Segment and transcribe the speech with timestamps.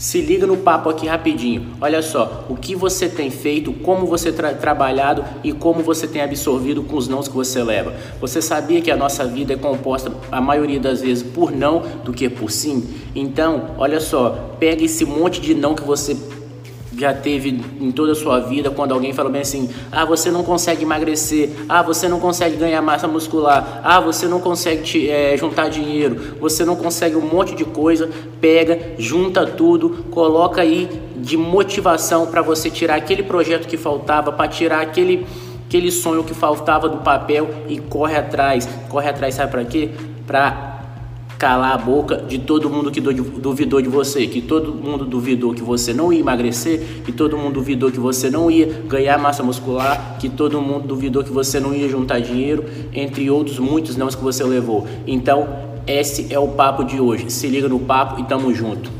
[0.00, 1.76] Se liga no papo aqui rapidinho.
[1.78, 6.08] Olha só, o que você tem feito, como você tem tra trabalhado e como você
[6.08, 7.92] tem absorvido com os nãos que você leva.
[8.18, 12.14] Você sabia que a nossa vida é composta a maioria das vezes por não do
[12.14, 12.82] que por sim?
[13.14, 16.16] Então, olha só, pega esse monte de não que você
[16.96, 20.42] já teve em toda a sua vida quando alguém falou bem assim: ah, você não
[20.42, 25.36] consegue emagrecer, ah, você não consegue ganhar massa muscular, ah, você não consegue te, é,
[25.36, 28.10] juntar dinheiro, você não consegue um monte de coisa.
[28.40, 34.48] Pega, junta tudo, coloca aí de motivação para você tirar aquele projeto que faltava, para
[34.48, 35.26] tirar aquele
[35.66, 38.68] aquele sonho que faltava do papel e corre atrás.
[38.88, 39.90] Corre atrás, sabe para quê?
[40.26, 40.69] Para
[41.40, 45.62] calar a boca de todo mundo que duvidou de você, que todo mundo duvidou que
[45.62, 50.18] você não ia emagrecer, que todo mundo duvidou que você não ia ganhar massa muscular,
[50.20, 54.22] que todo mundo duvidou que você não ia juntar dinheiro, entre outros muitos não que
[54.22, 54.86] você levou.
[55.06, 55.48] Então,
[55.86, 57.30] esse é o papo de hoje.
[57.30, 58.90] Se liga no papo e tamo junto.